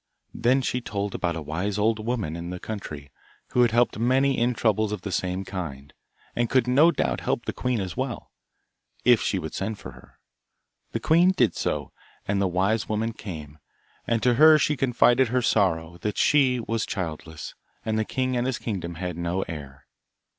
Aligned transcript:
Then 0.33 0.63
she 0.63 0.81
told 0.81 1.13
about 1.13 1.35
a 1.35 1.43
wise 1.43 1.77
old 1.77 2.03
woman 2.03 2.35
in 2.35 2.49
that 2.49 2.63
country, 2.63 3.11
who 3.49 3.61
had 3.61 3.69
helped 3.69 3.99
many 3.99 4.35
in 4.39 4.55
troubles 4.55 4.91
of 4.91 5.01
the 5.01 5.11
same 5.11 5.45
kind, 5.45 5.93
and 6.35 6.49
could 6.49 6.65
no 6.67 6.89
doubt 6.89 7.21
help 7.21 7.45
the 7.45 7.53
queen 7.53 7.79
as 7.79 7.95
well, 7.95 8.31
if 9.05 9.21
she 9.21 9.37
would 9.37 9.53
send 9.53 9.77
for 9.77 9.91
her. 9.91 10.17
The 10.91 10.99
queen 10.99 11.33
did 11.37 11.55
so, 11.55 11.91
and 12.27 12.41
the 12.41 12.47
wise 12.47 12.89
woman 12.89 13.13
came, 13.13 13.59
and 14.07 14.23
to 14.23 14.33
her 14.33 14.57
she 14.57 14.75
confided 14.75 15.27
her 15.27 15.43
sorrow, 15.43 15.99
that 16.01 16.17
she, 16.17 16.59
was 16.59 16.87
childless, 16.87 17.53
and 17.85 17.99
the 17.99 18.03
king 18.03 18.35
and 18.35 18.47
his 18.47 18.57
kingdom 18.57 18.95
had 18.95 19.17
no 19.17 19.43
heir. 19.43 19.85